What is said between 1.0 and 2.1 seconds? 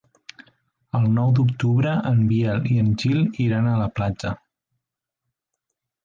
nou d'octubre